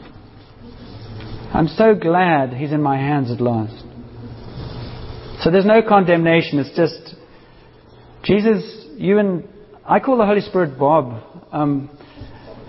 [1.56, 3.87] I'm so glad He's in my hands at last.
[5.42, 6.60] So there's no condemnation.
[6.60, 7.16] It's just,
[8.24, 9.48] Jesus, you and
[9.86, 11.24] I call the Holy Spirit Bob.
[11.52, 11.90] Um,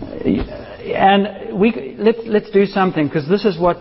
[0.00, 3.78] and we let's let's do something because this is what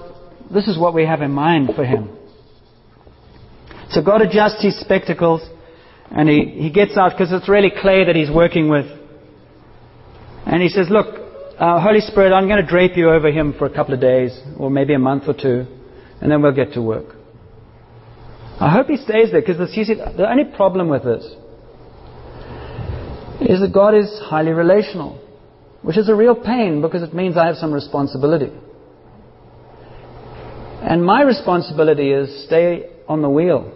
[0.51, 2.17] this is what we have in mind for him.
[3.89, 5.47] So God adjusts his spectacles,
[6.11, 8.85] and he, he gets out because it's really clay that he's working with.
[10.45, 11.07] And he says, "Look,
[11.59, 14.37] uh, Holy Spirit, I'm going to drape you over him for a couple of days,
[14.57, 15.65] or maybe a month or two,
[16.21, 17.16] and then we'll get to work.
[18.59, 21.23] I hope he stays there, because the only problem with this
[23.39, 25.21] is that God is highly relational,
[25.83, 28.51] which is a real pain because it means I have some responsibility.
[30.81, 33.73] And my responsibility is stay on the wheel.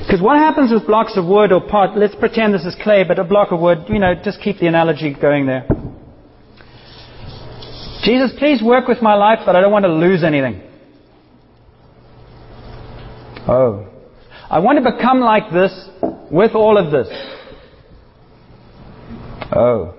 [0.00, 3.18] Because what happens with blocks of wood or pot, let's pretend this is clay, but
[3.18, 5.66] a block of wood, you know, just keep the analogy going there.
[8.02, 10.60] Jesus, please work with my life, but I don't want to lose anything.
[13.46, 13.88] Oh.
[14.48, 15.88] I want to become like this
[16.30, 17.08] with all of this.
[19.54, 19.94] Oh.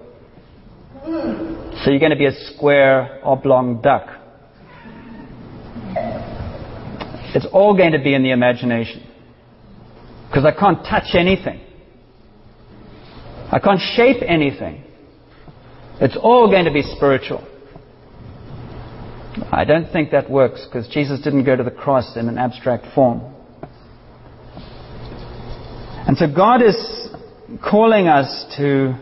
[1.83, 4.07] So you're going to be a square, oblong duck.
[7.35, 9.05] It's all going to be in the imagination.
[10.27, 11.61] Because I can't touch anything.
[13.51, 14.83] I can't shape anything.
[16.01, 17.45] It's all going to be spiritual.
[19.51, 22.85] I don't think that works because Jesus didn't go to the cross in an abstract
[22.95, 23.34] form.
[26.07, 27.09] And so God is
[27.63, 28.95] calling us to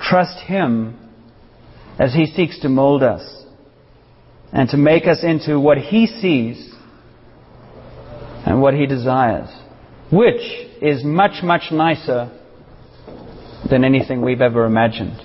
[0.00, 0.98] trust Him
[1.98, 3.44] as He seeks to mold us
[4.52, 6.74] and to make us into what He sees
[8.46, 9.48] and what He desires
[10.10, 10.42] which
[10.80, 12.30] is much, much nicer
[13.68, 15.20] than anything we've ever imagined.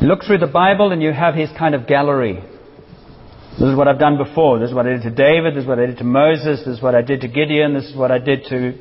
[0.00, 2.42] Look through the Bible and you have his kind of gallery.
[3.58, 4.58] This is what I've done before.
[4.58, 5.54] This is what I did to David.
[5.54, 6.64] This is what I did to Moses.
[6.66, 7.72] This is what I did to Gideon.
[7.72, 8.72] This is what I did to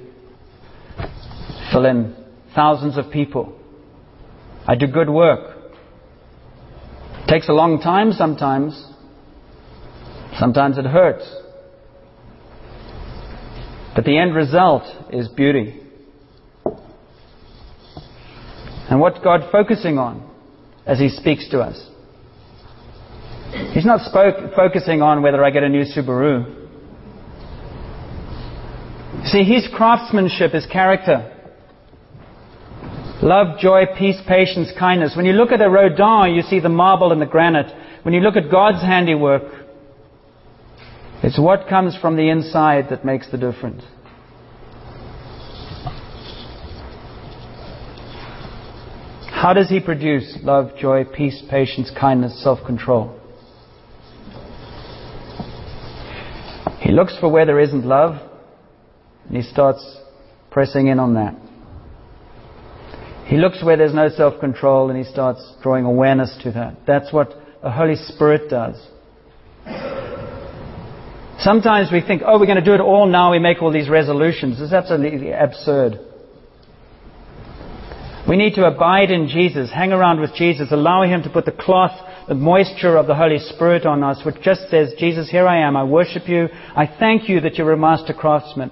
[1.72, 2.16] fill in
[2.56, 3.60] thousands of people.
[4.68, 5.74] I do good work.
[7.24, 8.74] It Takes a long time sometimes.
[10.40, 11.24] Sometimes it hurts.
[13.96, 15.82] But the end result is beauty.
[18.90, 20.28] And what's God focusing on
[20.88, 21.93] as He speaks to us?
[23.54, 26.62] He's not spoke, focusing on whether I get a new Subaru.
[29.26, 31.30] See, His craftsmanship is character.
[33.22, 35.16] Love, joy, peace, patience, kindness.
[35.16, 37.72] When you look at a Rodin, you see the marble and the granite.
[38.04, 39.44] When you look at God's handiwork,
[41.22, 43.84] it's what comes from the inside that makes the difference.
[49.32, 53.20] How does He produce love, joy, peace, patience, kindness, self control?
[56.84, 58.16] He looks for where there isn't love,
[59.28, 59.84] and He starts
[60.52, 61.36] pressing in on that.
[63.26, 66.76] He looks where there's no self control and he starts drawing awareness to that.
[66.86, 68.76] That's what the Holy Spirit does.
[71.40, 73.90] Sometimes we think, oh, we're going to do it all now, we make all these
[73.90, 74.62] resolutions.
[74.62, 76.00] It's absolutely absurd.
[78.28, 81.52] We need to abide in Jesus, hang around with Jesus, allow Him to put the
[81.52, 81.92] cloth,
[82.28, 85.76] the moisture of the Holy Spirit on us, which just says, Jesus, here I am,
[85.76, 88.72] I worship you, I thank you that you're a master craftsman.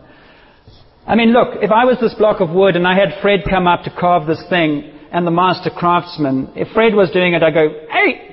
[1.06, 3.68] I mean, look, if I was this block of wood and I had Fred come
[3.68, 7.54] up to carve this thing, and the master craftsman, if Fred was doing it, I'd
[7.54, 8.28] go, hey!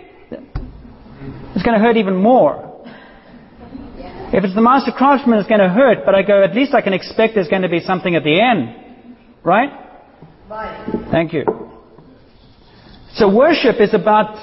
[1.54, 2.66] It's going to hurt even more.
[4.30, 6.82] If it's the master craftsman, it's going to hurt, but I go, at least I
[6.82, 9.16] can expect there's going to be something at the end.
[9.42, 9.70] Right?
[10.48, 11.08] Right.
[11.10, 11.44] Thank you.
[13.14, 14.36] So worship is about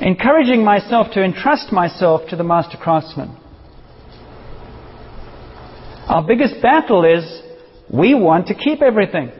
[0.00, 3.36] encouraging myself to entrust myself to the master craftsman.
[6.08, 7.42] Our biggest battle is
[7.92, 9.30] we want to keep everything.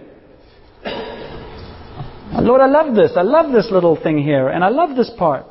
[2.40, 3.12] Lord, I love this.
[3.16, 5.46] I love this little thing here, and I love this part.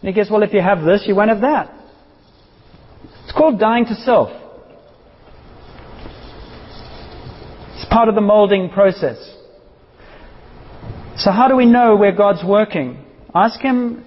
[0.00, 1.74] And he goes, Well, if you have this, you won't have that.
[3.24, 4.30] It's called dying to self.
[7.74, 9.16] It's part of the molding process.
[11.16, 13.04] So, how do we know where God's working?
[13.34, 14.04] Ask Him,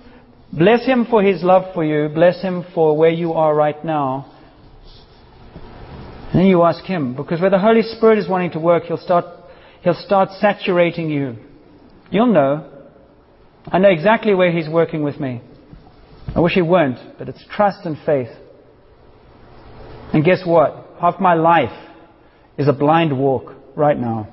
[0.53, 4.31] bless Him for His love for you, bless Him for where you are right now.
[6.31, 8.97] And then you ask Him, because where the Holy Spirit is wanting to work, He'll
[8.97, 9.25] start,
[9.81, 11.35] He'll start saturating you.
[12.09, 12.69] You'll know.
[13.67, 15.41] I know exactly where He's working with me.
[16.35, 18.29] I wish He weren't, but it's trust and faith.
[20.13, 20.87] And guess what?
[20.99, 21.89] Half my life
[22.57, 24.27] is a blind walk right now.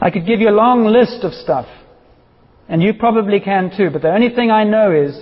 [0.00, 1.66] I could give you a long list of stuff,
[2.68, 5.20] and you probably can too, but the only thing I know is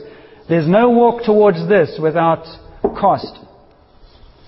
[0.49, 2.45] there's no walk towards this without
[2.83, 3.39] cost,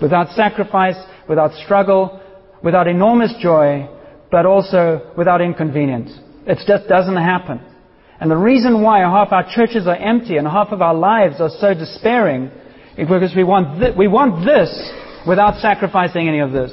[0.01, 0.97] without sacrifice,
[1.29, 2.21] without struggle,
[2.63, 3.89] without enormous joy,
[4.31, 6.17] but also without inconvenience.
[6.47, 7.61] It just doesn't happen.
[8.21, 11.51] And the reason why half our churches are empty and half of our lives are
[11.59, 12.51] so despairing
[12.97, 14.71] is because we want, th- we want this
[15.27, 16.71] without sacrificing any of this.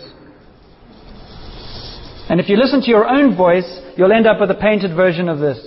[2.30, 5.30] And if you listen to your own voice, you'll end up with a painted version
[5.30, 5.66] of this.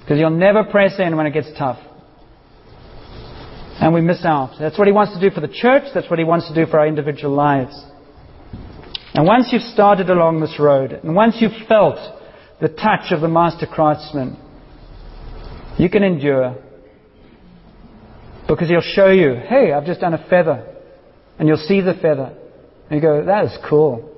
[0.00, 1.78] Because you'll never press in when it gets tough.
[3.80, 4.56] And we miss out.
[4.60, 5.84] That's what he wants to do for the church.
[5.94, 7.74] That's what he wants to do for our individual lives.
[9.14, 11.96] And once you've started along this road, and once you've felt
[12.60, 14.36] the touch of the master craftsman,
[15.78, 16.56] you can endure.
[18.46, 20.66] Because he'll show you, hey, I've just done a feather.
[21.38, 22.36] And you'll see the feather.
[22.90, 24.13] And you go, that is cool.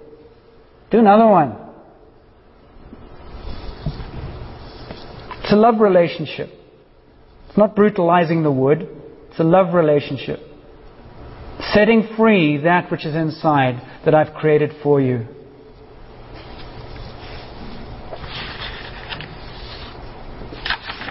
[0.91, 1.57] Do another one.
[5.43, 6.51] It's a love relationship.
[7.49, 8.89] It's not brutalizing the wood.
[9.31, 10.41] It's a love relationship.
[11.73, 15.27] Setting free that which is inside that I've created for you.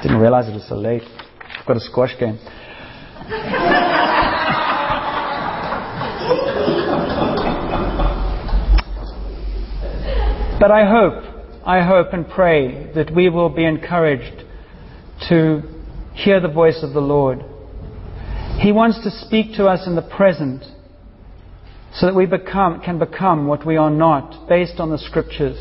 [0.01, 1.03] Didn't realize it was so late.
[1.59, 2.37] I've got a squash game.
[10.65, 11.23] but I hope,
[11.63, 14.43] I hope and pray that we will be encouraged
[15.29, 15.61] to
[16.15, 17.37] hear the voice of the Lord.
[18.57, 20.63] He wants to speak to us in the present
[21.93, 25.55] so that we become, can become what we are not based on the scriptures.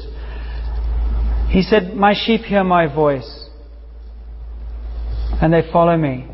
[1.51, 3.51] He said, My sheep hear my voice
[5.43, 6.29] and they follow me.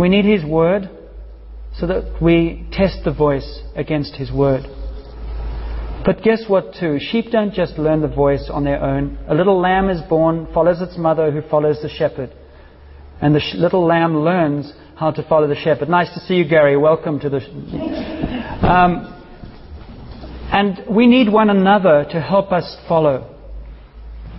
[0.00, 0.88] We need His Word
[1.78, 4.64] so that we test the voice against His Word.
[6.08, 6.96] But guess what, too?
[6.98, 9.18] Sheep don't just learn the voice on their own.
[9.28, 12.32] A little lamb is born, follows its mother, who follows the shepherd.
[13.20, 15.90] And the sh- little lamb learns how to follow the shepherd.
[15.90, 16.78] Nice to see you, Gary.
[16.78, 17.40] Welcome to the.
[17.40, 19.22] Sh- um,
[20.50, 23.38] and we need one another to help us follow.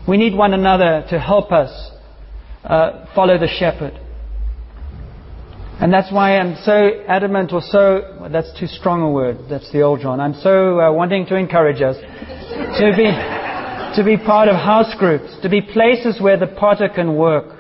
[0.08, 1.92] We need one another to help us
[2.64, 3.94] uh, follow the shepherd.
[5.82, 9.72] And that's why I'm so adamant or so, well, that's too strong a word, that's
[9.72, 10.20] the old John.
[10.20, 13.08] I'm so uh, wanting to encourage us to be,
[13.96, 17.60] to be part of house groups, to be places where the potter can work.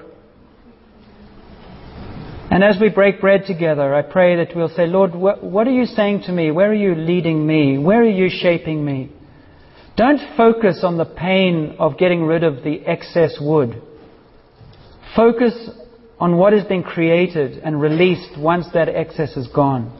[2.51, 5.71] And as we break bread together, I pray that we'll say, Lord, what, what are
[5.71, 6.51] you saying to me?
[6.51, 7.77] Where are you leading me?
[7.77, 9.13] Where are you shaping me?
[9.95, 13.81] Don't focus on the pain of getting rid of the excess wood.
[15.15, 15.53] Focus
[16.19, 19.95] on what has been created and released once that excess is gone.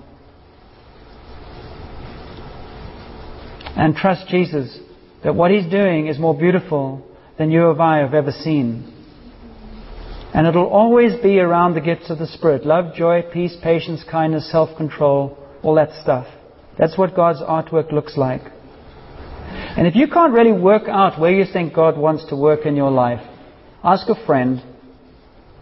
[3.76, 4.78] And trust Jesus
[5.24, 7.06] that what He's doing is more beautiful
[7.38, 8.94] than you or I have ever seen.
[10.34, 14.52] And it'll always be around the gifts of the Spirit love, joy, peace, patience, kindness,
[14.52, 15.38] self control.
[15.64, 16.28] all that stuff.
[16.78, 18.42] That's what God's artwork looks like.
[19.78, 22.76] And if you can't really work out where you think God wants to work in
[22.76, 23.26] your life,
[23.84, 24.62] ask a friend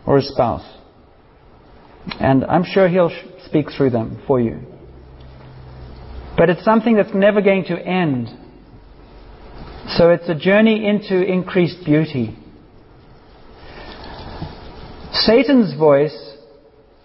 [0.08, 0.66] or a spouse.
[2.20, 3.12] And I'm sure He'll
[3.46, 4.62] speak through them for you.
[6.38, 8.30] But it's something that's never going to end.
[9.90, 12.38] So it's a journey into increased beauty.
[15.12, 16.18] Satan's voice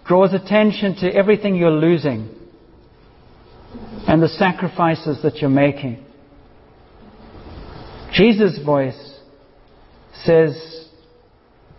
[0.05, 2.29] draws attention to everything you're losing
[4.07, 6.03] and the sacrifices that you're making.
[8.11, 9.19] Jesus' voice
[10.23, 10.89] says,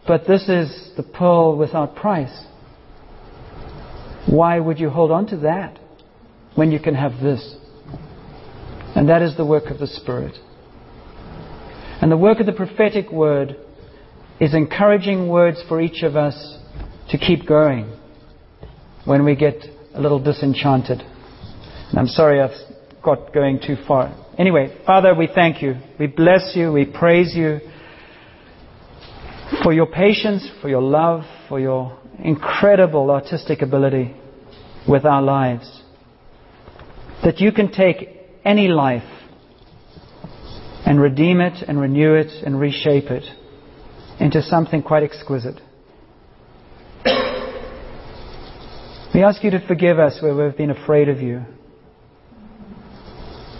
[0.06, 2.44] But this is the pearl without price.
[4.26, 5.78] Why would you hold on to that
[6.54, 7.56] when you can have this?
[8.94, 10.36] And that is the work of the Spirit.
[12.00, 13.56] And the work of the prophetic word
[14.40, 16.58] is encouraging words for each of us
[17.10, 17.90] to keep going
[19.04, 19.56] when we get
[19.94, 21.00] a little disenchanted.
[21.00, 22.50] And I'm sorry I've
[23.02, 24.14] got going too far.
[24.36, 25.76] Anyway, Father, we thank you.
[25.98, 26.72] We bless you.
[26.72, 27.60] We praise you
[29.62, 34.14] for your patience, for your love, for your incredible artistic ability
[34.88, 35.82] with our lives.
[37.22, 38.08] That you can take
[38.44, 39.02] any life
[40.86, 43.24] and redeem it and renew it and reshape it
[44.20, 45.60] into something quite exquisite.
[49.14, 51.38] we ask you to forgive us where we've been afraid of you,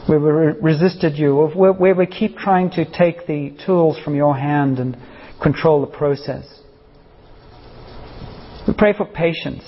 [0.06, 0.28] where we
[0.60, 4.96] resisted you, where we keep trying to take the tools from your hand and
[5.44, 6.46] control the process.
[8.66, 9.62] We pray for patience.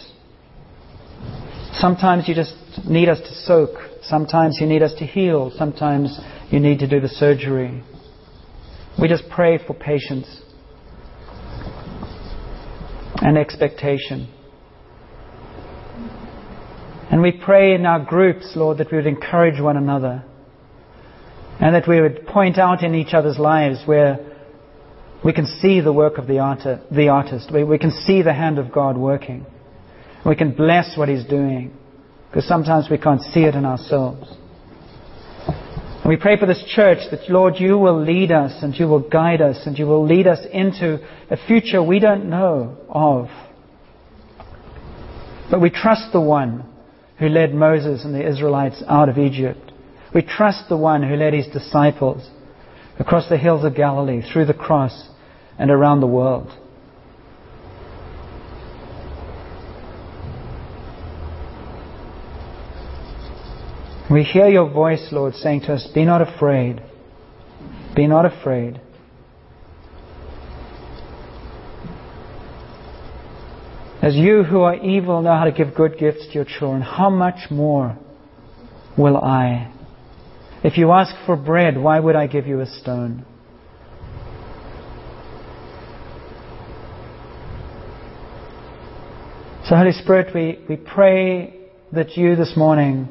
[1.75, 2.55] Sometimes you just
[2.89, 3.71] need us to soak.
[4.03, 5.53] Sometimes you need us to heal.
[5.55, 6.19] Sometimes
[6.51, 7.85] you need to do the surgery.
[8.99, 10.41] We just pray for patience
[13.17, 14.33] and expectation.
[17.11, 20.25] And we pray in our groups, Lord, that we would encourage one another
[21.61, 24.26] and that we would point out in each other's lives where
[25.25, 27.53] we can see the work of the, artist.
[27.53, 29.47] We can see the hand of God working.
[30.25, 31.73] We can bless what He's doing
[32.29, 34.29] because sometimes we can't see it in ourselves.
[35.47, 39.09] And we pray for this church that, Lord, you will lead us and you will
[39.09, 41.01] guide us and you will lead us into
[41.31, 43.29] a future we don't know of.
[45.51, 46.65] But we trust the one
[47.19, 49.73] who led Moses and the Israelites out of Egypt.
[50.15, 52.29] We trust the one who led his disciples
[52.99, 55.11] across the hills of Galilee, through the cross,
[55.59, 56.51] and around the world.
[64.11, 66.81] We hear your voice, Lord, saying to us, Be not afraid.
[67.95, 68.81] Be not afraid.
[74.01, 77.11] As you who are evil know how to give good gifts to your children, how
[77.11, 77.99] much more
[78.97, 79.73] will I?
[80.67, 83.25] If you ask for bread, why would I give you a stone?
[89.65, 91.55] So, Holy Spirit, we, we pray
[91.93, 93.09] that you this morning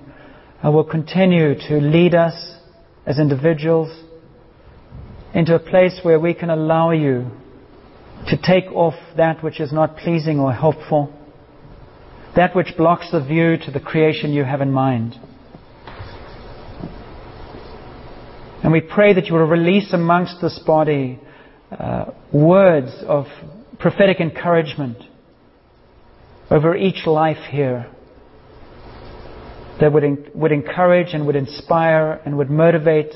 [0.66, 2.58] uh, will continue to lead us
[3.06, 4.04] as individuals
[5.34, 7.32] into a place where we can allow you
[8.28, 11.10] to take off that which is not pleasing or helpful,
[12.36, 15.16] that which blocks the view to the creation you have in mind.
[18.66, 21.20] And we pray that you will release amongst this body
[21.70, 23.28] uh, words of
[23.78, 24.98] prophetic encouragement
[26.50, 27.86] over each life here
[29.80, 33.12] that would, would encourage and would inspire and would motivate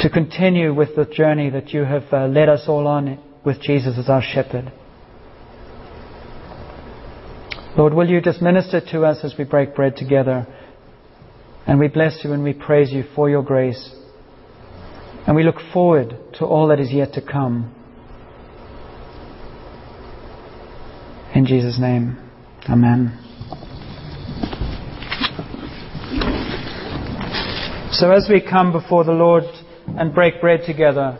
[0.00, 3.96] to continue with the journey that you have uh, led us all on with Jesus
[3.96, 4.72] as our shepherd.
[7.76, 10.48] Lord, will you just minister to us as we break bread together?
[11.68, 13.94] And we bless you and we praise you for your grace.
[15.26, 17.74] And we look forward to all that is yet to come.
[21.34, 22.18] In Jesus' name,
[22.68, 23.16] Amen.
[27.92, 29.44] So as we come before the Lord
[29.86, 31.18] and break bread together,